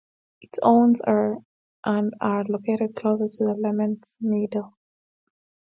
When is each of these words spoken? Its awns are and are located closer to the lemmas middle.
Its 0.41 0.57
awns 0.63 0.99
are 1.01 1.37
and 1.85 2.15
are 2.19 2.43
located 2.45 2.95
closer 2.95 3.27
to 3.27 3.45
the 3.45 3.53
lemmas 3.53 4.17
middle. 4.19 4.73